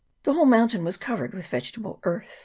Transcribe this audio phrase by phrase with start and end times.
[0.23, 2.39] The whole mountain was covered with vegetable earth.